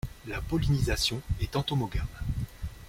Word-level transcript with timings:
La 0.25 0.41
pollinisation 0.41 1.21
est 1.41 1.55
entomogame. 1.55 2.07